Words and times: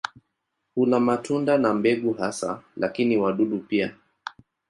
Hula 0.75 0.99
matunda 0.99 1.57
na 1.57 1.73
mbegu 1.73 2.13
hasa, 2.13 2.61
lakini 2.77 3.17
wadudu 3.17 3.59
pia. 3.59 3.93